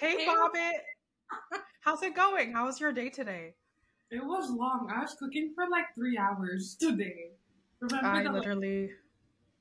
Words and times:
Hey. 0.00 0.26
Bobbit. 0.26 0.80
How's 1.80 2.02
it 2.02 2.14
going? 2.14 2.52
How 2.52 2.66
was 2.66 2.80
your 2.80 2.92
day 2.92 3.10
today? 3.10 3.54
It 4.10 4.24
was 4.24 4.50
long. 4.50 4.90
I 4.94 5.00
was 5.00 5.14
cooking 5.18 5.52
for 5.54 5.68
like 5.68 5.94
three 5.94 6.18
hours 6.18 6.76
today. 6.78 7.30
Remember 7.80 8.08
I 8.08 8.22
the 8.24 8.30
literally, 8.30 8.90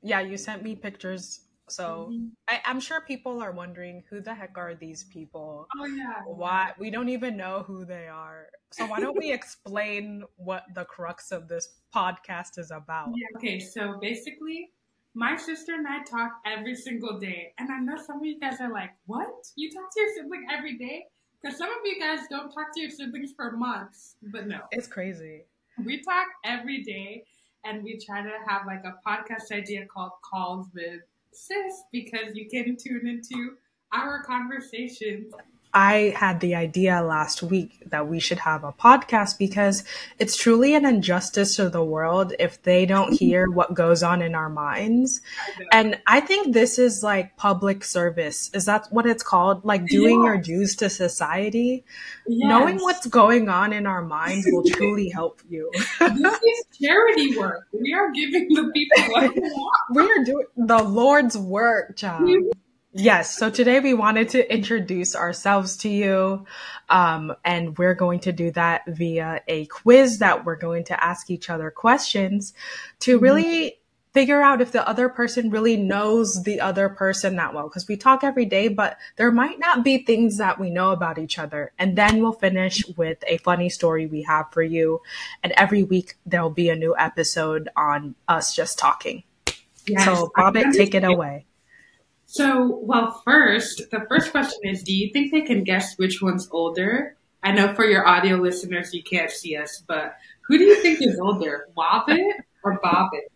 yeah, 0.01 0.19
you 0.21 0.37
sent 0.37 0.63
me 0.63 0.75
pictures. 0.75 1.41
So 1.69 2.09
Mhm. 2.11 2.31
I, 2.47 2.61
I'm 2.65 2.79
sure 2.79 3.01
people 3.01 3.41
are 3.41 3.51
wondering 3.51 4.03
who 4.09 4.21
the 4.21 4.33
heck 4.33 4.57
are 4.57 4.73
these 4.73 5.03
people? 5.05 5.67
Oh 5.77 5.85
yeah. 5.85 6.23
Why 6.25 6.73
we 6.79 6.89
don't 6.89 7.09
even 7.09 7.37
know 7.37 7.63
who 7.63 7.85
they 7.85 8.07
are. 8.07 8.47
So 8.71 8.87
why 8.87 8.99
don't 8.99 9.17
we 9.17 9.31
explain 9.39 10.23
what 10.37 10.65
the 10.73 10.85
crux 10.85 11.31
of 11.31 11.47
this 11.47 11.79
podcast 11.93 12.57
is 12.57 12.71
about? 12.71 13.13
Yeah, 13.15 13.37
okay, 13.37 13.59
so 13.59 13.99
basically, 14.01 14.71
my 15.15 15.35
sister 15.35 15.73
and 15.73 15.87
I 15.87 16.03
talk 16.03 16.31
every 16.45 16.75
single 16.75 17.19
day. 17.19 17.53
And 17.57 17.71
I 17.71 17.79
know 17.79 18.01
some 18.01 18.17
of 18.19 18.25
you 18.25 18.39
guys 18.39 18.59
are 18.61 18.71
like, 18.71 18.91
what? 19.05 19.29
You 19.55 19.71
talk 19.71 19.91
to 19.93 19.99
your 19.99 20.09
sibling 20.15 20.45
every 20.51 20.77
day? 20.77 21.05
Because 21.41 21.57
some 21.57 21.69
of 21.69 21.77
you 21.85 21.99
guys 21.99 22.19
don't 22.29 22.51
talk 22.51 22.73
to 22.75 22.81
your 22.81 22.89
siblings 22.89 23.31
for 23.35 23.51
months. 23.51 24.15
But 24.31 24.47
no, 24.47 24.59
It's 24.71 24.87
crazy. 24.87 25.45
we 25.83 26.01
talk 26.01 26.27
every 26.45 26.83
day 26.83 27.23
and 27.65 27.83
we 27.83 27.97
try 27.97 28.21
to 28.21 28.31
have 28.47 28.65
like 28.67 28.83
a 28.85 28.95
podcast 29.07 29.51
idea 29.51 29.85
called 29.85 30.11
Calls 30.29 30.67
with 30.73 31.01
Sis 31.31 31.83
because 31.91 32.35
you 32.35 32.49
can 32.49 32.75
tune 32.77 33.07
into 33.07 33.53
our 33.93 34.23
conversations. 34.23 35.33
I 35.73 36.13
had 36.15 36.39
the 36.39 36.55
idea 36.55 37.01
last 37.01 37.43
week 37.43 37.83
that 37.87 38.07
we 38.07 38.19
should 38.19 38.39
have 38.39 38.63
a 38.63 38.71
podcast 38.71 39.37
because 39.37 39.83
it's 40.17 40.35
truly 40.35 40.73
an 40.73 40.85
injustice 40.85 41.55
to 41.57 41.69
the 41.69 41.83
world 41.83 42.33
if 42.39 42.61
they 42.63 42.85
don't 42.85 43.13
hear 43.19 43.49
what 43.49 43.73
goes 43.73 44.01
on 44.01 44.21
in 44.21 44.33
our 44.33 44.49
minds. 44.49 45.21
I. 45.71 45.79
And 45.79 45.99
I 46.07 46.21
think 46.21 46.53
this 46.53 46.79
is 46.79 47.03
like 47.03 47.37
public 47.37 47.83
service. 47.83 48.49
Is 48.53 48.65
that 48.65 48.87
what 48.89 49.05
it's 49.05 49.21
called? 49.21 49.63
Like 49.63 49.85
doing 49.85 50.23
your 50.23 50.37
dues 50.37 50.75
to 50.77 50.89
society. 50.89 51.85
Knowing 52.27 52.77
what's 52.77 53.05
going 53.05 53.49
on 53.49 53.71
in 53.71 53.85
our 53.85 54.01
minds 54.01 54.47
will 54.49 54.63
truly 54.71 55.09
help 55.09 55.41
you. 55.47 55.69
this 55.99 56.39
is 56.41 56.65
charity 56.81 57.37
work. 57.37 57.67
We 57.71 57.93
are 57.93 58.11
giving 58.11 58.47
the 58.49 58.71
people 58.73 59.13
what 59.13 59.35
they 59.35 59.41
want. 59.41 59.75
We're 59.91 60.23
doing 60.23 60.45
the 60.57 60.81
Lord's 60.83 61.37
work, 61.37 61.95
child. 61.95 62.29
Yes. 62.91 63.37
So 63.37 63.51
today 63.51 63.79
we 63.79 63.93
wanted 63.93 64.29
to 64.29 64.51
introduce 64.53 65.15
ourselves 65.15 65.77
to 65.77 65.89
you. 65.89 66.45
Um, 66.89 67.35
and 67.45 67.77
we're 67.77 67.93
going 67.93 68.19
to 68.21 68.31
do 68.31 68.49
that 68.51 68.81
via 68.87 69.41
a 69.47 69.67
quiz 69.67 70.19
that 70.19 70.43
we're 70.43 70.55
going 70.55 70.85
to 70.85 71.03
ask 71.03 71.29
each 71.29 71.51
other 71.51 71.69
questions 71.69 72.53
to 73.01 73.19
Mhm. 73.19 73.21
really 73.21 73.75
figure 74.11 74.41
out 74.41 74.59
if 74.59 74.71
the 74.71 74.87
other 74.89 75.07
person 75.07 75.51
really 75.51 75.77
knows 75.77 76.41
the 76.43 76.59
other 76.59 76.89
person 76.89 77.35
that 77.35 77.53
well. 77.53 77.69
Cause 77.69 77.87
we 77.87 77.95
talk 77.95 78.23
every 78.23 78.45
day, 78.45 78.67
but 78.67 78.97
there 79.17 79.31
might 79.31 79.59
not 79.59 79.83
be 79.83 79.99
things 79.99 80.37
that 80.37 80.59
we 80.59 80.71
know 80.71 80.89
about 80.89 81.19
each 81.19 81.37
other. 81.37 81.71
And 81.77 81.95
then 81.95 82.19
we'll 82.19 82.31
finish 82.31 82.83
with 82.97 83.23
a 83.27 83.37
funny 83.37 83.69
story 83.69 84.07
we 84.07 84.23
have 84.23 84.51
for 84.51 84.63
you. 84.63 84.99
And 85.43 85.53
every 85.55 85.83
week 85.83 86.15
there'll 86.25 86.49
be 86.49 86.69
a 86.69 86.75
new 86.75 86.95
episode 86.97 87.69
on 87.77 88.15
us 88.27 88.55
just 88.55 88.79
talking. 88.79 89.23
Yes, 89.85 90.05
so 90.05 90.31
Bobbit, 90.35 90.73
take 90.73 90.95
it 90.95 91.03
away. 91.03 91.45
So, 92.31 92.79
well, 92.83 93.23
first, 93.25 93.89
the 93.89 94.05
first 94.07 94.29
question 94.29 94.59
is 94.65 94.83
Do 94.83 94.93
you 94.93 95.11
think 95.11 95.31
they 95.31 95.41
can 95.41 95.63
guess 95.63 95.97
which 95.97 96.21
one's 96.21 96.47
older? 96.51 97.17
I 97.41 97.51
know 97.53 97.73
for 97.73 97.83
your 97.83 98.07
audio 98.07 98.35
listeners, 98.35 98.93
you 98.93 99.01
can't 99.01 99.31
see 99.31 99.57
us, 99.57 99.83
but 99.87 100.13
who 100.41 100.59
do 100.59 100.63
you 100.63 100.79
think 100.79 101.01
is 101.01 101.19
older, 101.19 101.67
Wobbit 101.75 102.21
or 102.63 102.79
Bobbit? 102.81 103.31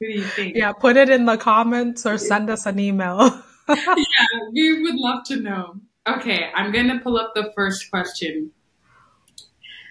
Who 0.00 0.06
do 0.06 0.12
you 0.14 0.24
think? 0.24 0.56
Yeah, 0.56 0.72
put 0.72 0.96
it 0.96 1.10
in 1.10 1.26
the 1.26 1.36
comments 1.36 2.06
or 2.06 2.16
send 2.16 2.48
us 2.48 2.64
an 2.66 2.80
email. 2.80 3.42
Yeah, 3.68 4.48
we 4.50 4.82
would 4.82 4.94
love 4.94 5.24
to 5.24 5.36
know. 5.36 5.74
Okay, 6.08 6.50
I'm 6.54 6.72
going 6.72 6.88
to 6.88 7.00
pull 7.00 7.18
up 7.18 7.34
the 7.34 7.52
first 7.54 7.90
question. 7.90 8.50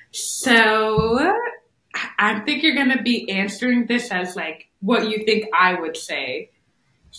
So, 0.10 1.32
I 2.18 2.40
think 2.40 2.64
you're 2.64 2.74
going 2.74 2.98
to 2.98 3.04
be 3.04 3.30
answering 3.30 3.86
this 3.86 4.10
as 4.10 4.36
like 4.36 4.70
what 4.80 5.08
you 5.08 5.24
think 5.26 5.46
I 5.54 5.80
would 5.80 5.96
say. 5.96 6.50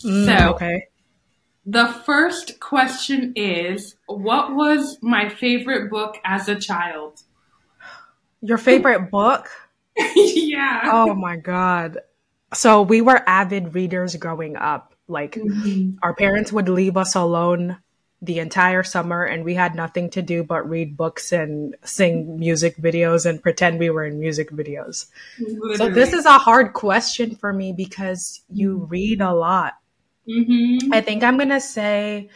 Mm, 0.04 0.27
so, 0.27 0.54
okay. 0.54 0.88
The 1.71 1.89
first 2.06 2.61
question 2.61 3.34
is 3.37 3.97
What 4.06 4.55
was 4.55 4.97
my 5.03 5.29
favorite 5.29 5.91
book 5.91 6.17
as 6.25 6.49
a 6.49 6.56
child? 6.56 7.21
Your 8.41 8.56
favorite 8.56 9.11
book? 9.11 9.51
yeah. 10.17 10.81
Oh 10.91 11.15
my 11.15 11.37
god. 11.37 11.99
So 12.55 12.81
we 12.81 13.03
were 13.03 13.23
avid 13.28 13.75
readers 13.75 14.17
growing 14.17 14.57
up. 14.57 14.95
Like 15.09 15.34
Mhm. 15.34 15.99
our 16.03 16.15
parents 16.15 16.51
would 16.55 16.71
leave 16.71 16.97
us 16.97 17.15
alone 17.15 17.77
the 18.23 18.39
entire 18.39 18.83
summer 18.83 19.25
and 19.25 19.45
we 19.45 19.53
had 19.53 19.75
nothing 19.75 20.09
to 20.11 20.23
do 20.23 20.43
but 20.43 20.69
read 20.69 20.97
books 20.97 21.33
and 21.33 21.77
sing 21.84 22.39
music 22.39 22.78
videos 22.78 23.27
and 23.27 23.43
pretend 23.43 23.78
we 23.78 23.91
were 23.91 24.07
in 24.07 24.19
music 24.19 24.51
videos. 24.51 25.07
So 25.77 25.91
this 25.91 26.15
is 26.15 26.25
a 26.25 26.39
hard 26.39 26.73
question 26.73 27.37
for 27.37 27.53
me 27.53 27.73
because 27.73 28.41
you 28.51 28.87
read 28.89 29.21
a 29.21 29.34
lot. 29.34 29.75
Mhm. 30.28 30.93
I 30.93 31.00
think 31.00 31.25
I'm 31.25 31.37
going 31.37 31.49
to 31.49 31.61
say 31.61 32.28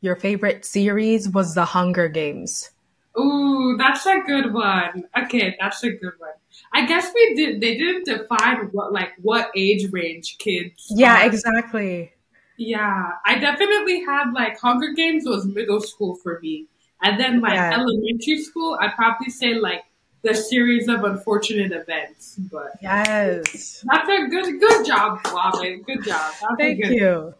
your 0.00 0.16
favorite 0.16 0.64
series 0.64 1.28
was 1.28 1.54
The 1.54 1.64
Hunger 1.64 2.08
Games. 2.08 2.70
Ooh, 3.18 3.76
that's 3.78 4.06
a 4.06 4.20
good 4.26 4.52
one. 4.54 5.04
Okay, 5.24 5.56
that's 5.60 5.82
a 5.84 5.90
good 5.90 6.14
one. 6.18 6.30
I 6.72 6.86
guess 6.86 7.10
we 7.14 7.34
did. 7.34 7.60
They 7.60 7.76
didn't 7.76 8.04
define 8.04 8.68
what 8.72 8.92
like 8.92 9.10
what 9.20 9.50
age 9.54 9.92
range 9.92 10.38
kids. 10.38 10.86
Yeah, 10.88 11.20
are. 11.22 11.26
exactly. 11.26 12.12
Yeah, 12.56 13.10
I 13.26 13.38
definitely 13.38 14.02
had 14.04 14.32
like 14.32 14.58
Hunger 14.58 14.92
Games 14.94 15.24
was 15.26 15.44
middle 15.44 15.80
school 15.80 16.14
for 16.16 16.38
me, 16.40 16.66
and 17.02 17.20
then 17.20 17.40
like 17.40 17.54
Yeah. 17.54 17.72
elementary 17.74 18.40
school, 18.42 18.78
I'd 18.80 18.94
probably 18.94 19.28
say 19.30 19.54
like 19.54 19.84
the 20.22 20.34
series 20.34 20.88
of 20.88 21.04
unfortunate 21.04 21.72
events. 21.72 22.36
But 22.50 22.72
Yes. 22.80 23.84
that's 23.90 24.08
a 24.08 24.26
good 24.28 24.60
good 24.60 24.86
job, 24.86 25.20
Robin. 25.26 25.82
Good 25.82 26.04
job. 26.04 26.32
That's 26.40 26.54
Thank 26.58 26.82
good 26.82 26.92
you. 26.94 27.34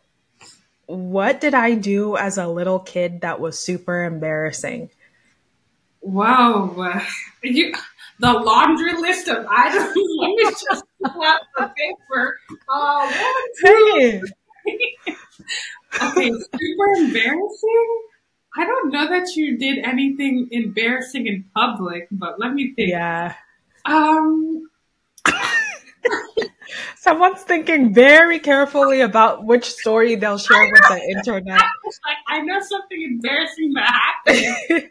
What 0.87 1.41
did 1.41 1.55
I 1.55 1.75
do 1.75 2.17
as 2.17 2.39
a 2.39 2.47
little 2.47 2.79
kid 2.81 3.21
that 3.23 3.41
was 3.41 3.59
super 3.59 4.05
embarrassing? 4.05 4.91
Wow, 6.01 6.75
uh, 6.77 7.01
you 7.43 7.73
the 8.19 8.33
laundry 8.33 8.95
list 8.95 9.29
of 9.29 9.47
items. 9.49 9.95
Let 10.19 10.29
me 10.31 10.45
just 10.45 10.85
pull 11.05 11.23
out 11.23 11.41
the 11.57 11.73
paper. 11.77 12.39
Oh, 12.69 13.49
Hey. 13.63 14.21
okay, 16.03 16.31
super 16.31 16.89
embarrassing. 16.99 18.03
I 18.57 18.65
don't 18.65 18.93
know 18.93 19.09
that 19.09 19.35
you 19.35 19.57
did 19.57 19.79
anything 19.85 20.49
embarrassing 20.51 21.27
in 21.27 21.45
public, 21.55 22.09
but 22.11 22.39
let 22.39 22.53
me 22.53 22.75
think. 22.75 22.91
Yeah. 22.91 23.35
Um, 23.85 24.69
Someone's 26.97 27.43
thinking 27.43 27.93
very 27.93 28.39
carefully 28.39 29.01
about 29.01 29.45
which 29.45 29.71
story 29.73 30.15
they'll 30.17 30.39
share 30.39 30.71
with 30.71 30.83
the 30.89 31.01
internet. 31.17 31.61
I 31.61 31.71
was 31.85 31.99
like, 32.07 32.17
I 32.29 32.41
know 32.43 32.61
something 32.61 33.03
embarrassing 33.03 33.73
that 33.75 33.91
happened. 34.25 34.91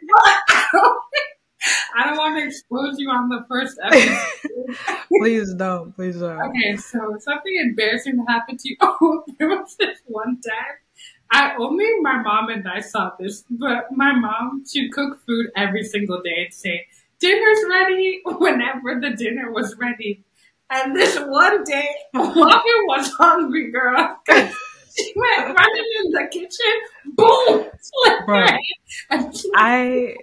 I 1.94 2.04
don't 2.06 2.16
want 2.16 2.38
to 2.38 2.46
expose 2.46 2.96
you 2.98 3.08
on 3.08 3.28
the 3.28 3.44
first 3.48 3.78
episode. 3.84 4.76
please 5.20 5.54
don't. 5.54 5.94
Please 5.94 6.18
don't. 6.18 6.40
Okay, 6.50 6.76
so 6.76 7.16
something 7.20 7.56
embarrassing 7.62 8.16
that 8.16 8.28
happened 8.28 8.58
to 8.60 8.68
you. 8.68 8.76
Oh, 8.80 9.24
there 9.38 9.48
was 9.48 9.76
this 9.78 10.00
one 10.06 10.40
time. 10.40 10.81
I 11.32 11.54
only 11.58 11.86
my 12.00 12.20
mom 12.20 12.50
and 12.50 12.68
I 12.68 12.80
saw 12.80 13.12
this, 13.18 13.44
but 13.50 13.90
my 13.90 14.12
mom 14.12 14.64
she'd 14.70 14.92
cook 14.92 15.18
food 15.26 15.46
every 15.56 15.82
single 15.82 16.20
day 16.22 16.44
and 16.44 16.54
say, 16.54 16.86
"Dinner's 17.18 17.64
ready." 17.68 18.20
Whenever 18.24 19.00
the 19.00 19.10
dinner 19.10 19.50
was 19.50 19.74
ready, 19.78 20.22
and 20.70 20.94
this 20.94 21.18
one 21.18 21.64
day, 21.64 21.88
Robin 22.14 22.80
was 22.86 23.10
hungry, 23.12 23.70
girl. 23.70 24.18
She 24.94 25.12
went 25.16 25.56
running 25.58 25.86
in 26.04 26.10
the 26.10 26.28
kitchen, 26.30 27.14
boom, 27.16 27.70
slipped 27.80 28.26
Bro. 28.26 28.46
I 29.54 30.16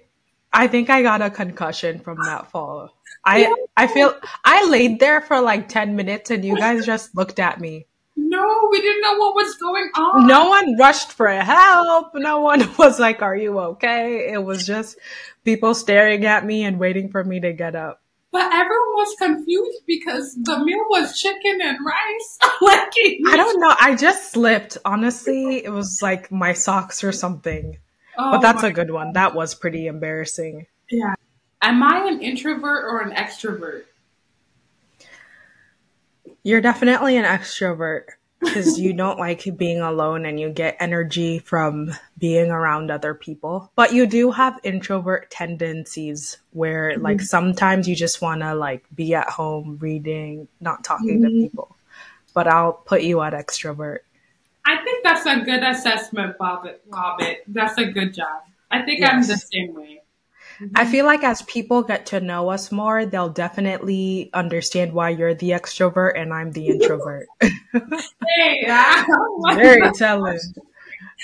I 0.53 0.67
think 0.67 0.89
I 0.89 1.01
got 1.01 1.21
a 1.21 1.29
concussion 1.29 1.99
from 1.99 2.17
that 2.25 2.51
fall. 2.51 2.89
I 3.25 3.53
I 3.77 3.87
feel 3.87 4.13
I 4.45 4.69
laid 4.69 4.99
there 4.99 5.21
for 5.21 5.41
like 5.41 5.69
10 5.69 5.95
minutes 5.95 6.29
and 6.29 6.45
you 6.45 6.55
guys 6.55 6.85
just 6.85 7.15
looked 7.15 7.39
at 7.39 7.59
me. 7.59 7.87
No, 8.43 8.67
we 8.71 8.81
didn't 8.81 9.01
know 9.01 9.17
what 9.17 9.35
was 9.35 9.55
going 9.55 9.89
on. 9.95 10.27
No 10.27 10.49
one 10.49 10.77
rushed 10.77 11.11
for 11.11 11.27
help. 11.27 12.11
No 12.15 12.41
one 12.41 12.61
was 12.77 12.99
like, 12.99 13.21
"Are 13.21 13.35
you 13.35 13.59
okay?" 13.59 14.31
It 14.31 14.43
was 14.43 14.65
just 14.65 14.97
people 15.43 15.73
staring 15.73 16.25
at 16.25 16.45
me 16.45 16.63
and 16.63 16.79
waiting 16.79 17.09
for 17.09 17.23
me 17.23 17.39
to 17.41 17.53
get 17.53 17.75
up. 17.75 18.01
But 18.31 18.53
everyone 18.53 18.93
was 18.93 19.15
confused 19.17 19.81
because 19.87 20.35
the 20.35 20.59
meal 20.63 20.85
was 20.89 21.19
chicken 21.19 21.59
and 21.61 21.77
rice. 21.83 22.37
like 22.61 22.93
I 23.27 23.35
don't 23.35 23.59
know. 23.59 23.73
I 23.79 23.95
just 23.95 24.31
slipped. 24.31 24.77
Honestly, 24.85 25.63
it 25.65 25.71
was 25.71 25.99
like 26.01 26.31
my 26.31 26.53
socks 26.53 27.03
or 27.03 27.11
something. 27.11 27.79
Oh 28.17 28.31
But 28.31 28.41
that's 28.41 28.63
a 28.63 28.71
good 28.71 28.91
one. 28.91 29.13
That 29.13 29.33
was 29.33 29.55
pretty 29.55 29.87
embarrassing. 29.87 30.67
yeah. 30.91 31.15
Am 31.61 31.83
I 31.83 32.07
an 32.07 32.21
introvert 32.21 32.85
or 32.85 33.01
an 33.01 33.11
extrovert? 33.15 33.83
You're 36.43 36.61
definitely 36.61 37.17
an 37.17 37.25
extrovert. 37.25 38.03
Because 38.39 38.79
you 38.79 38.93
don't 38.93 39.19
like 39.19 39.45
being 39.57 39.81
alone 39.81 40.25
and 40.25 40.39
you 40.39 40.49
get 40.49 40.77
energy 40.79 41.39
from 41.39 41.91
being 42.17 42.51
around 42.51 42.89
other 42.89 43.13
people. 43.13 43.71
But 43.75 43.93
you 43.93 44.07
do 44.07 44.31
have 44.31 44.59
introvert 44.63 45.29
tendencies 45.29 46.37
where 46.51 46.91
mm-hmm. 46.91 47.01
like 47.01 47.21
sometimes 47.21 47.87
you 47.87 47.95
just 47.95 48.21
want 48.21 48.41
to 48.41 48.55
like 48.55 48.85
be 48.95 49.13
at 49.13 49.29
home 49.29 49.77
reading, 49.81 50.47
not 50.59 50.83
talking 50.83 51.21
mm-hmm. 51.21 51.23
to 51.25 51.29
people. 51.29 51.75
But 52.33 52.47
I'll 52.47 52.73
put 52.73 53.01
you 53.01 53.21
at 53.21 53.33
extrovert. 53.33 53.99
I 54.65 54.77
think 54.83 55.03
that's 55.03 55.25
a 55.25 55.39
good 55.39 55.63
assessment, 55.63 56.37
Bobbit. 56.37 56.75
Bobbit. 56.89 57.37
That's 57.47 57.77
a 57.77 57.85
good 57.85 58.13
job. 58.13 58.43
I 58.69 58.83
think 58.83 58.99
yes. 58.99 59.11
I'm 59.11 59.21
the 59.21 59.37
same 59.37 59.73
way. 59.73 60.01
I 60.75 60.85
feel 60.85 61.05
like 61.05 61.23
as 61.23 61.41
people 61.43 61.83
get 61.83 62.07
to 62.07 62.19
know 62.19 62.49
us 62.49 62.71
more, 62.71 63.05
they'll 63.05 63.29
definitely 63.29 64.29
understand 64.33 64.93
why 64.93 65.09
you're 65.09 65.33
the 65.33 65.51
extrovert 65.51 66.19
and 66.19 66.33
I'm 66.33 66.51
the 66.51 66.67
introvert. 66.67 67.27
hey, 67.41 68.65
very 69.55 69.91
telling. 69.93 70.39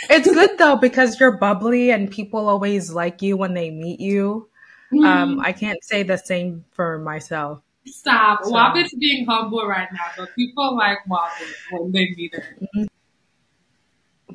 It's 0.09 0.31
good 0.31 0.57
though 0.57 0.77
because 0.77 1.19
you're 1.19 1.37
bubbly 1.37 1.91
and 1.91 2.09
people 2.11 2.47
always 2.47 2.91
like 2.91 3.21
you 3.21 3.37
when 3.37 3.53
they 3.53 3.71
meet 3.71 3.99
you. 3.99 4.49
Um, 4.91 5.01
mm-hmm. 5.01 5.39
I 5.41 5.51
can't 5.51 5.83
say 5.83 6.03
the 6.03 6.17
same 6.17 6.63
for 6.71 6.99
myself. 6.99 7.61
Stop. 7.87 8.43
So. 8.43 8.51
Wabbit's 8.51 8.93
being 8.95 9.25
humble 9.25 9.65
right 9.67 9.89
now, 9.91 10.05
but 10.17 10.33
people 10.35 10.75
like 10.75 10.99
Wabbit 11.09 11.53
when 11.71 11.91
they 11.91 12.13
meet 12.15 12.35
her. 12.35 12.57
Mm-hmm. 12.61 12.83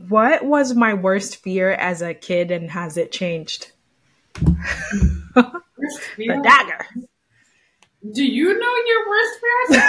What 0.08 0.44
was 0.44 0.74
my 0.74 0.94
worst 0.94 1.36
fear 1.36 1.70
as 1.70 2.02
a 2.02 2.14
kid 2.14 2.50
and 2.50 2.70
has 2.70 2.96
it 2.96 3.12
changed? 3.12 3.72
The 5.34 6.40
dagger. 6.42 6.86
Do 8.12 8.24
you 8.24 8.58
know 8.58 8.74
your 8.86 9.08
worst 9.08 9.40
fears? 9.40 9.82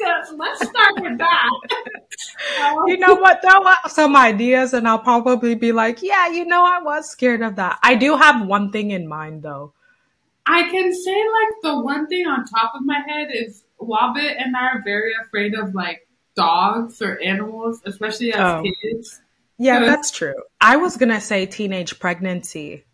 Let's 0.36 0.68
start 0.68 1.00
with 1.00 1.18
that. 1.18 1.50
you 2.86 2.98
know 2.98 3.14
what? 3.14 3.40
Throw 3.40 3.66
out 3.66 3.90
some 3.90 4.14
ideas, 4.14 4.74
and 4.74 4.86
I'll 4.86 4.98
probably 4.98 5.54
be 5.54 5.72
like, 5.72 6.02
"Yeah, 6.02 6.28
you 6.28 6.44
know, 6.44 6.62
I 6.64 6.82
was 6.82 7.10
scared 7.10 7.40
of 7.40 7.56
that." 7.56 7.78
I 7.82 7.94
do 7.94 8.16
have 8.16 8.46
one 8.46 8.70
thing 8.72 8.90
in 8.90 9.08
mind, 9.08 9.42
though. 9.42 9.72
I 10.46 10.68
can 10.70 10.92
say 10.92 11.16
like 11.16 11.54
the 11.62 11.80
one 11.80 12.06
thing 12.08 12.26
on 12.26 12.44
top 12.44 12.72
of 12.74 12.84
my 12.84 13.00
head 13.06 13.28
is 13.32 13.64
Wabbit 13.80 14.36
and 14.38 14.54
I 14.56 14.66
are 14.66 14.82
very 14.84 15.12
afraid 15.24 15.54
of 15.54 15.74
like 15.74 16.06
dogs 16.36 17.00
or 17.00 17.18
animals, 17.20 17.80
especially 17.86 18.32
as 18.32 18.40
oh. 18.40 18.62
kids. 18.62 19.22
Yeah, 19.58 19.80
that's 19.80 20.10
true. 20.10 20.34
I 20.60 20.76
was 20.76 20.96
gonna 20.96 21.20
say 21.20 21.46
teenage 21.46 21.98
pregnancy. 21.98 22.84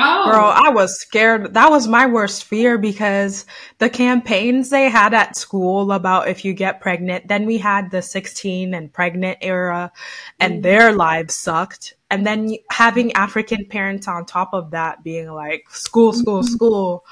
Oh. 0.00 0.30
Girl, 0.30 0.52
I 0.54 0.70
was 0.70 1.00
scared. 1.00 1.54
That 1.54 1.70
was 1.70 1.88
my 1.88 2.06
worst 2.06 2.44
fear 2.44 2.78
because 2.78 3.44
the 3.78 3.90
campaigns 3.90 4.70
they 4.70 4.88
had 4.88 5.12
at 5.12 5.36
school 5.36 5.90
about 5.90 6.28
if 6.28 6.44
you 6.44 6.52
get 6.52 6.80
pregnant, 6.80 7.26
then 7.26 7.46
we 7.46 7.58
had 7.58 7.90
the 7.90 8.00
16 8.00 8.74
and 8.74 8.92
pregnant 8.92 9.38
era 9.40 9.90
and 10.38 10.60
mm 10.60 10.62
their 10.62 10.92
lives 10.92 11.34
sucked. 11.34 11.94
And 12.10 12.26
then 12.26 12.54
having 12.70 13.12
African 13.12 13.64
parents 13.66 14.06
on 14.06 14.24
top 14.24 14.50
of 14.52 14.70
that 14.70 15.02
being 15.02 15.32
like 15.32 15.64
school, 15.70 16.12
school, 16.12 16.42
mm-hmm. 16.42 16.54
school 16.54 17.04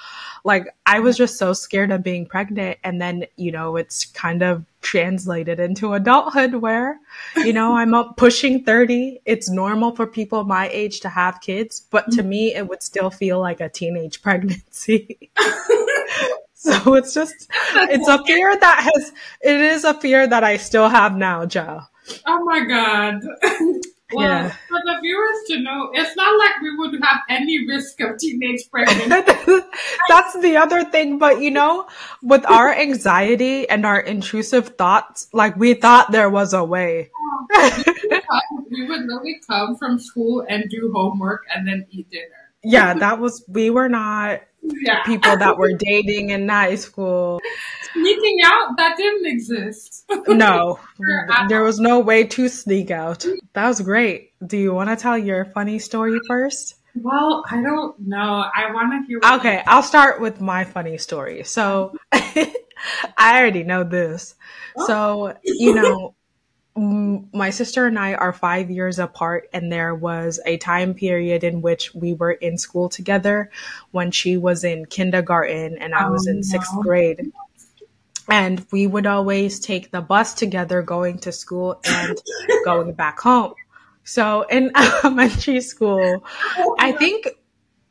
like 0.45 0.69
I 0.87 1.01
was 1.01 1.17
just 1.17 1.39
so 1.39 1.53
scared 1.53 1.91
of 1.91 2.05
being 2.05 2.25
pregnant. 2.25 2.79
And 2.85 3.01
then, 3.01 3.27
you 3.37 3.51
know, 3.51 3.77
it's 3.77 4.05
kind 4.05 4.43
of 4.43 4.65
translated 4.87 5.59
into 5.59 5.95
adulthood 5.95 6.55
where, 6.55 7.01
you 7.37 7.53
know, 7.53 7.77
I'm 7.77 7.93
up 7.93 8.17
pushing 8.17 8.63
30. 8.63 9.21
It's 9.25 9.51
normal 9.51 9.97
for 9.97 10.07
people 10.07 10.45
my 10.45 10.69
age 10.69 11.01
to 11.01 11.09
have 11.09 11.41
kids, 11.41 11.83
but 11.91 12.11
to 12.13 12.23
me, 12.23 12.55
it 12.55 12.69
would 12.69 12.85
still 12.85 13.11
feel 13.11 13.41
like 13.41 13.61
a 13.61 13.69
teenage 13.69 14.23
pregnancy. 14.27 15.31
so 16.55 16.95
it's 16.95 17.13
just, 17.13 17.49
it's 17.75 18.07
a 18.07 18.25
fear 18.25 18.57
that 18.57 18.91
has, 18.95 19.13
it 19.41 19.61
is 19.61 19.83
a 19.83 19.95
fear 19.95 20.25
that 20.25 20.45
I 20.45 20.57
still 20.57 20.89
have 20.89 21.17
now, 21.17 21.45
Joe. 21.47 21.81
Oh 22.25 22.45
my 22.45 22.61
God. 22.65 23.23
Well, 24.13 24.29
yeah. 24.29 24.49
for 24.69 24.79
the 24.85 24.99
viewers 25.03 25.37
to 25.49 25.61
know, 25.61 25.91
it's 25.93 26.15
not 26.15 26.39
like 26.39 26.61
we 26.63 26.77
would 26.77 27.03
have 27.03 27.21
any 27.29 27.67
risk 27.67 28.01
of 28.01 28.19
teenage 28.19 28.71
pregnancy. 28.71 29.09
That's 30.09 30.39
the 30.41 30.57
other 30.57 30.85
thing. 30.85 31.19
But 31.19 31.41
you 31.41 31.51
know, 31.51 31.89
with 32.23 32.47
our 32.47 32.73
anxiety 32.73 33.69
and 33.69 33.85
our 33.85 33.99
intrusive 34.01 34.77
thoughts, 34.77 35.29
like 35.33 35.57
we 35.57 35.75
thought 35.75 36.13
there 36.13 36.31
was 36.31 36.53
a 36.53 36.63
way. 36.63 37.11
we 38.71 38.87
would 38.87 39.03
literally 39.07 39.41
come 39.47 39.77
from 39.77 39.99
school 39.99 40.45
and 40.49 40.71
do 40.71 40.93
homework 40.95 41.45
and 41.53 41.67
then 41.67 41.87
eat 41.91 42.09
dinner. 42.11 42.27
Yeah, 42.63 42.95
that 42.95 43.19
was, 43.19 43.45
we 43.49 43.71
were 43.71 43.89
not 43.89 44.43
yeah. 44.83 45.05
people 45.05 45.37
that 45.37 45.57
were 45.57 45.73
dating 45.73 46.31
in 46.31 46.49
high 46.49 46.75
school. 46.75 47.41
Sneaking 47.93 48.39
out, 48.45 48.77
that 48.77 48.97
didn't 48.97 49.27
exist. 49.27 50.05
no, 50.27 50.79
there 51.49 51.63
was 51.63 51.79
no 51.79 52.01
way 52.01 52.25
to 52.25 52.49
sneak 52.49 52.91
out. 52.91 53.25
That 53.57 53.69
was 53.69 53.81
great. 53.81 54.33
Do 54.47 54.59
you 54.59 54.75
want 54.75 54.91
to 54.91 54.97
tell 54.97 55.17
your 55.17 55.47
funny 55.47 55.79
story 55.79 56.21
first? 56.29 56.75
Well, 56.95 57.43
I 57.51 57.63
don't 57.63 57.99
know. 58.01 58.45
I 58.55 58.71
want 58.71 58.93
to 58.93 59.07
hear. 59.09 59.19
okay, 59.39 59.63
I'll 59.67 59.83
start 59.83 60.21
with 60.21 60.43
my 60.43 60.65
funny 60.65 60.99
story. 60.99 61.43
So, 61.43 61.97
I 62.13 62.53
already 63.19 63.63
know 63.63 63.83
this. 63.83 64.35
Oh. 64.77 64.87
So, 64.87 65.35
you 65.43 65.75
know, 65.75 66.15
my 67.33 67.49
sister 67.49 67.87
and 67.87 67.99
I 67.99 68.13
are 68.13 68.35
five 68.35 68.71
years 68.71 68.99
apart, 68.99 69.49
and 69.55 69.73
there 69.73 69.95
was 69.95 70.39
a 70.45 70.59
time 70.59 70.93
period 70.93 71.43
in 71.43 71.63
which 71.63 71.95
we 71.95 72.13
were 72.13 72.33
in 72.33 72.59
school 72.59 72.91
together 72.91 73.51
when 73.91 74.11
she 74.11 74.37
was 74.37 74.65
in 74.65 74.85
kindergarten 74.85 75.79
and 75.79 75.95
I 75.95 76.11
was 76.11 76.27
in 76.27 76.41
oh, 76.41 76.43
sixth 76.43 76.73
oh, 76.75 76.83
grade. 76.83 77.33
And 78.29 78.67
we 78.73 78.87
would 78.87 79.07
always 79.07 79.61
take 79.61 79.91
the 79.91 80.01
bus 80.01 80.35
together 80.35 80.83
going 80.83 81.19
to 81.21 81.33
school 81.33 81.81
and 81.87 82.21
going 82.65 82.93
back 82.93 83.21
home. 83.21 83.55
So 84.05 84.43
in 84.43 84.73
elementary 85.05 85.61
school, 85.61 86.25
I 86.79 86.93
think 86.93 87.29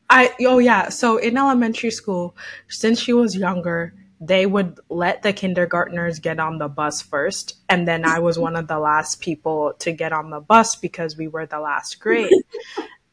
I, 0.09 0.33
oh 0.41 0.59
yeah. 0.59 0.89
So 0.89 1.17
in 1.17 1.37
elementary 1.37 1.91
school, 1.91 2.35
since 2.67 2.99
she 2.99 3.13
was 3.13 3.35
younger, 3.35 3.93
they 4.21 4.45
would 4.45 4.79
let 4.89 5.23
the 5.23 5.33
kindergartners 5.33 6.19
get 6.19 6.39
on 6.39 6.57
the 6.57 6.67
bus 6.67 7.01
first. 7.01 7.55
And 7.69 7.87
then 7.87 8.05
I 8.05 8.19
was 8.19 8.39
one 8.39 8.55
of 8.55 8.67
the 8.67 8.79
last 8.79 9.19
people 9.19 9.73
to 9.79 9.91
get 9.91 10.13
on 10.13 10.29
the 10.29 10.39
bus 10.39 10.75
because 10.75 11.17
we 11.17 11.27
were 11.27 11.45
the 11.45 11.59
last 11.59 11.99
grade. 11.99 12.31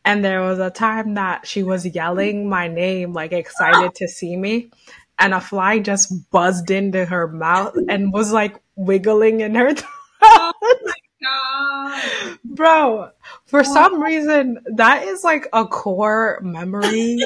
And 0.05 0.25
there 0.25 0.41
was 0.41 0.59
a 0.59 0.71
time 0.71 1.15
that 1.15 1.47
she 1.47 1.63
was 1.63 1.87
yelling 1.87 2.49
my 2.49 2.67
name, 2.67 3.13
like 3.13 3.33
excited 3.33 3.95
to 3.95 4.09
see 4.09 4.37
me. 4.37 4.71
And 5.19 5.35
a 5.35 5.41
fly 5.41 5.79
just 5.79 6.31
buzzed 6.31 6.71
into 6.71 7.05
her 7.05 7.29
mouth 7.29 7.77
and 7.89 8.13
was 8.13 8.33
like 8.33 8.61
wiggling 8.75 9.41
in 9.41 9.55
her 9.55 9.75
throat. 9.75 9.91
Oh 10.23 10.53
my 10.85 10.93
God. 11.23 12.39
Bro, 12.45 13.11
for 13.47 13.63
some 13.65 14.03
reason, 14.03 14.59
that 14.75 15.05
is 15.05 15.23
like 15.23 15.49
a 15.53 15.67
core 15.67 16.41
memory 16.43 17.19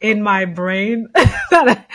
in 0.00 0.22
my 0.22 0.44
brain 0.44 1.08
that 1.14 1.88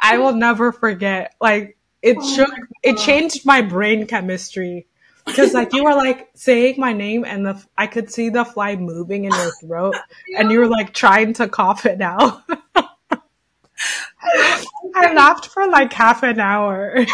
I, 0.00 0.18
will 0.18 0.34
never 0.34 0.72
forget. 0.72 1.34
Like 1.40 1.76
it 2.02 2.16
oh 2.20 2.34
shook, 2.34 2.50
it 2.82 2.96
changed 2.98 3.46
my 3.46 3.62
brain 3.62 4.06
chemistry. 4.06 4.86
Cause 5.26 5.54
like 5.54 5.72
you 5.72 5.84
were 5.84 5.94
like 5.94 6.28
saying 6.34 6.74
my 6.76 6.92
name 6.92 7.24
and 7.24 7.46
the, 7.46 7.64
I 7.78 7.86
could 7.86 8.12
see 8.12 8.28
the 8.28 8.44
fly 8.44 8.76
moving 8.76 9.24
in 9.24 9.32
your 9.32 9.52
throat 9.58 9.96
and 10.36 10.50
you 10.50 10.58
were 10.58 10.68
like 10.68 10.92
trying 10.92 11.32
to 11.34 11.48
cough 11.48 11.86
it 11.86 12.02
out. 12.02 12.42
Laughed 15.14 15.46
for 15.46 15.66
like 15.68 15.92
half 15.92 16.22
an 16.22 16.40
hour. 16.40 16.94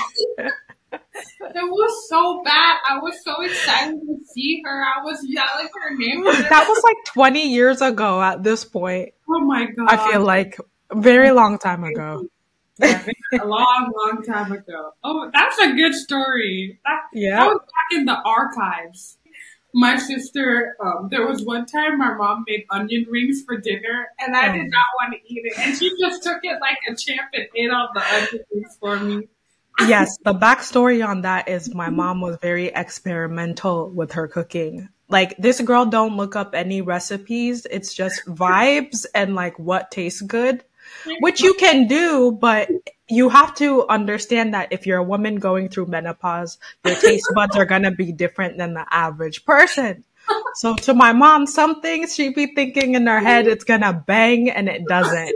It 0.93 1.69
was 1.69 2.09
so 2.09 2.43
bad. 2.45 2.77
I 2.89 2.99
was 2.99 3.23
so 3.25 3.43
excited 3.43 4.01
to 4.01 4.19
see 4.27 4.63
her. 4.65 4.85
I 4.85 5.03
was 5.03 5.19
yelling 5.27 5.69
her 5.75 5.97
name. 5.97 6.25
That 6.25 6.67
was 6.69 6.83
like 6.85 6.97
20 7.07 7.49
years 7.49 7.81
ago 7.83 8.21
at 8.23 8.43
this 8.43 8.65
point. 8.65 9.11
Oh 9.29 9.41
my 9.41 9.67
god. 9.67 9.89
I 9.89 10.11
feel 10.11 10.23
like 10.25 10.59
a 10.91 11.01
very 11.01 11.31
long 11.31 11.59
time 11.59 11.85
ago. 11.85 12.27
Yeah, 12.79 13.05
a 13.41 13.45
long, 13.47 13.93
long 13.95 14.23
time 14.23 14.53
ago. 14.53 14.93
Oh, 15.05 15.31
that's 15.33 15.59
a 15.59 15.73
good 15.75 15.95
story. 15.95 16.81
That, 16.85 17.01
yeah. 17.13 17.37
That 17.37 17.47
was 17.49 17.61
back 17.61 17.99
in 17.99 18.05
the 18.07 18.17
archives. 18.25 19.19
My 19.73 19.97
sister, 19.97 20.77
um, 20.85 21.09
there 21.11 21.27
was 21.27 21.45
one 21.45 21.67
time 21.67 21.99
my 21.99 22.15
mom 22.15 22.45
made 22.47 22.67
onion 22.71 23.07
rings 23.09 23.43
for 23.45 23.57
dinner 23.57 24.09
and 24.19 24.37
I 24.37 24.53
did 24.53 24.67
oh. 24.67 24.69
not 24.69 24.87
want 25.01 25.15
to 25.15 25.33
eat 25.33 25.43
it. 25.45 25.59
And 25.59 25.77
she 25.77 25.91
just 26.01 26.23
took 26.23 26.39
it 26.43 26.61
like 26.61 26.79
a 26.91 26.97
champ 26.97 27.31
and 27.35 27.47
ate 27.55 27.71
all 27.71 27.89
the 27.95 28.03
onion 28.03 28.45
rings 28.53 28.77
for 28.81 28.99
me 28.99 29.29
yes, 29.89 30.19
the 30.25 30.35
backstory 30.35 31.07
on 31.07 31.23
that 31.23 31.49
is 31.49 31.75
my 31.75 31.91
mom 31.91 32.21
was 32.21 32.37
very 32.41 32.67
experimental 32.67 33.91
with 33.91 34.13
her 34.13 34.29
cooking. 34.29 34.89
Like 35.09 35.37
this 35.39 35.61
girl 35.61 35.87
don't 35.87 36.17
look 36.17 36.37
up 36.37 36.55
any 36.55 36.83
recipes. 36.83 37.67
It's 37.71 37.95
just 37.95 38.25
vibes 38.27 39.07
and 39.15 39.35
like 39.35 39.59
what 39.59 39.91
tastes 39.91 40.21
good, 40.21 40.65
which 41.21 41.41
you 41.41 41.55
can 41.55 41.89
do, 41.89 42.33
but 42.33 42.71
you 43.11 43.29
have 43.29 43.55
to 43.57 43.87
understand 43.89 44.55
that 44.55 44.73
if 44.73 44.87
you're 44.87 44.99
a 44.99 45.05
woman 45.05 45.37
going 45.37 45.69
through 45.69 45.87
menopause, 45.87 46.59
your 46.85 46.95
taste 46.95 47.27
buds 47.35 47.57
are 47.57 47.67
going 47.67 47.83
to 47.83 47.91
be 47.91 48.13
different 48.13 48.57
than 48.59 48.75
the 48.75 48.87
average 48.91 49.45
person. 49.45 50.05
So 50.55 50.77
to 50.77 50.95
my 50.95 51.13
mom, 51.13 51.47
some 51.47 51.81
things 51.81 52.15
she'd 52.15 52.35
be 52.35 52.55
thinking 52.55 52.95
in 52.95 53.07
her 53.07 53.21
head, 53.21 53.47
it's 53.47 53.65
going 53.65 53.81
to 53.81 53.93
bang 53.93 54.51
and 54.51 54.69
it 54.69 54.87
doesn't. 54.87 55.35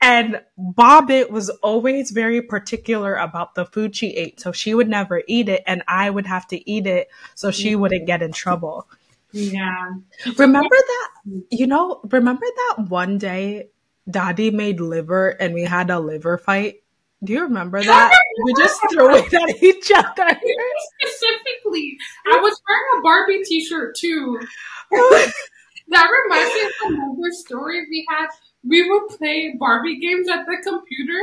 And 0.00 0.40
Bobbit 0.58 1.30
was 1.30 1.48
always 1.48 2.10
very 2.10 2.42
particular 2.42 3.14
about 3.14 3.54
the 3.54 3.64
food 3.64 3.94
she 3.94 4.08
ate. 4.16 4.40
So 4.40 4.50
she 4.50 4.74
would 4.74 4.88
never 4.88 5.22
eat 5.28 5.48
it 5.48 5.62
and 5.66 5.84
I 5.86 6.10
would 6.10 6.26
have 6.26 6.48
to 6.48 6.70
eat 6.70 6.88
it 6.88 7.08
so 7.36 7.52
she 7.52 7.72
mm-hmm. 7.72 7.80
wouldn't 7.82 8.06
get 8.06 8.22
in 8.22 8.32
trouble. 8.32 8.88
Yeah. 9.32 9.92
Remember 10.36 10.76
that? 10.76 11.08
You 11.50 11.66
know, 11.68 12.00
remember 12.04 12.44
that 12.44 12.86
one 12.88 13.18
day 13.18 13.68
Daddy 14.10 14.50
made 14.50 14.80
liver 14.80 15.30
and 15.30 15.54
we 15.54 15.62
had 15.62 15.90
a 15.90 16.00
liver 16.00 16.38
fight? 16.38 16.82
Do 17.24 17.32
you 17.32 17.42
remember 17.42 17.82
that? 17.84 18.12
we 18.44 18.54
just 18.54 18.80
threw 18.90 19.14
it 19.14 19.32
at 19.32 19.62
each 19.62 19.90
other. 19.94 20.40
Specifically, 21.00 21.98
I 22.26 22.38
was 22.38 22.60
wearing 22.68 22.98
a 22.98 23.02
Barbie 23.02 23.42
t-shirt 23.44 23.96
too. 23.96 24.40
that 24.90 26.08
reminds 26.24 26.54
me 26.54 26.62
of 26.62 26.72
another 26.92 27.32
story 27.32 27.86
we 27.88 28.06
had. 28.08 28.28
We 28.64 28.88
would 28.88 29.08
play 29.18 29.54
Barbie 29.58 29.98
games 30.00 30.28
at 30.28 30.46
the 30.46 30.56
computer 30.62 31.18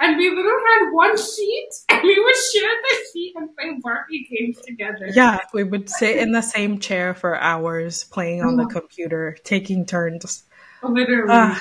and 0.00 0.16
we 0.16 0.30
literally 0.30 0.62
had 0.80 0.90
one 0.90 1.16
sheet 1.16 1.68
and 1.88 2.02
we 2.02 2.18
would 2.18 2.34
share 2.52 2.68
the 2.68 2.96
sheet 3.12 3.34
and 3.36 3.54
play 3.56 3.78
Barbie 3.80 4.28
games 4.28 4.58
together. 4.60 5.08
Yeah, 5.14 5.38
we 5.54 5.64
would 5.64 5.88
sit 5.88 6.16
in 6.16 6.32
the 6.32 6.42
same 6.42 6.80
chair 6.80 7.14
for 7.14 7.36
hours 7.36 8.04
playing 8.04 8.42
on 8.42 8.56
the 8.56 8.66
computer, 8.66 9.36
taking 9.44 9.86
turns. 9.86 10.44
Literally. 10.82 11.30
Uh, 11.30 11.58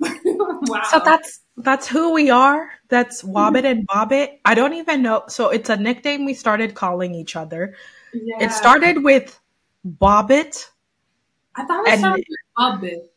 wow. 0.24 0.82
so 0.90 1.00
that's 1.04 1.40
that's 1.56 1.88
who 1.88 2.12
we 2.12 2.30
are. 2.30 2.70
That's 2.88 3.22
Wobbit 3.22 3.64
and 3.64 3.86
Bobbit. 3.86 4.38
I 4.44 4.54
don't 4.54 4.74
even 4.74 5.02
know. 5.02 5.24
So 5.28 5.50
it's 5.50 5.70
a 5.70 5.76
nickname 5.76 6.24
we 6.24 6.34
started 6.34 6.74
calling 6.74 7.14
each 7.14 7.36
other. 7.36 7.74
yeah. 8.12 8.44
It 8.44 8.52
started 8.52 9.02
with 9.02 9.38
Bobbit. 9.86 10.66
I 11.56 11.64
thought 11.64 11.86
it 11.86 11.92
and- 11.92 12.00
sounded 12.00 12.26
like 12.58 12.74
a 12.74 12.78
bit. 12.78 13.12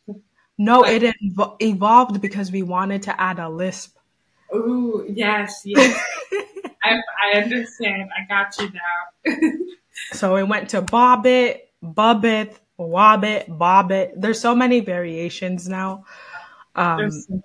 No, 0.58 0.84
it 0.84 1.04
ev- 1.04 1.54
evolved 1.60 2.22
because 2.22 2.52
we 2.52 2.62
wanted 2.62 3.02
to 3.04 3.20
add 3.20 3.40
a 3.40 3.50
lisp. 3.50 3.98
Ooh, 4.54 5.06
yes, 5.10 5.62
yes. 5.66 6.00
I, 6.84 7.00
I 7.34 7.38
understand. 7.40 8.10
I 8.16 8.28
got 8.28 8.58
you 8.60 8.70
now. 8.72 9.48
So 10.14 10.36
it 10.38 10.48
went 10.48 10.70
to 10.70 10.82
Bobbit, 10.82 11.60
Bubbit, 11.84 12.56
Wobbit, 12.80 13.48
Bobbit. 13.50 14.14
There's 14.16 14.40
so 14.40 14.56
many 14.56 14.80
variations 14.80 15.68
now. 15.70 16.06
Um, 16.82 17.12
so 17.12 17.44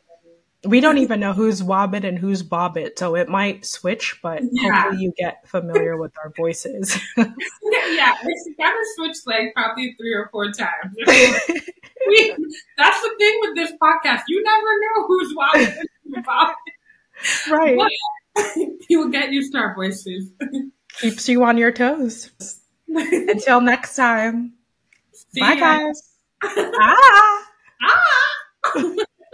we 0.65 0.81
don't 0.81 0.99
even 0.99 1.21
know 1.21 1.33
who's 1.33 1.63
Wobbit 1.63 2.05
and 2.05 2.19
who's 2.19 2.43
Bobbit, 2.43 2.99
so 2.99 3.15
it 3.15 3.29
might 3.29 3.65
switch, 3.65 4.19
but 4.23 4.43
Yeah. 4.51 4.73
hopefully 4.83 5.03
you 5.05 5.13
get 5.17 5.47
familiar 5.49 5.97
with 5.97 6.13
our 6.23 6.33
voices. 6.37 6.99
yeah, 7.17 7.25
it's 8.25 8.49
gotta 8.59 8.85
switch 8.97 9.17
like 9.27 9.53
probably 9.55 9.95
three 9.99 10.13
or 10.15 10.29
four 10.33 10.51
times. 10.53 10.95
We- 12.09 12.37
that's 12.79 13.01
the 13.03 13.11
thing 13.19 13.39
with 13.41 13.57
this 13.57 13.73
podcast. 13.83 14.23
You 14.29 14.41
never 14.43 14.81
know 14.81 15.07
who's 15.09 15.35
Wobbit 15.37 15.77
and 15.77 15.89
who's 16.05 16.25
watching. 16.27 17.53
right. 17.53 17.77
But 18.35 18.57
you 18.89 19.01
will 19.01 19.09
get 19.11 19.33
used 19.33 19.53
to 19.53 19.59
our 19.59 19.75
voices. 19.75 20.31
Keeps 21.01 21.29
you 21.29 21.43
on 21.45 21.59
your 21.59 21.73
toes. 21.73 22.31
Until 22.89 23.61
next 23.61 23.97
time. 23.97 24.53
See 25.13 25.41
Bye, 25.41 25.55
ya. 25.55 25.61
guys. 25.61 26.03
ah! 26.45 27.47
Ah! 27.83 28.95